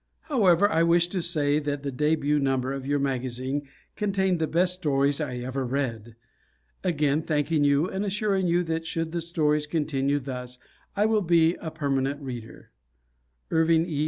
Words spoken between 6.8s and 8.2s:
Again thanking you and